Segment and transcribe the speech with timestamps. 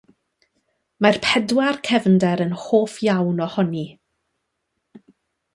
[1.05, 3.87] Mae'r pedwar cefnder yn hoff iawn ohoni.